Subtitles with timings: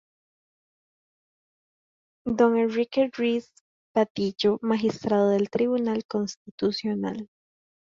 [2.25, 2.43] D.
[2.43, 3.51] Enrique Ruiz
[3.93, 7.29] Vadillo: magistrado del Tribunal Constitucional.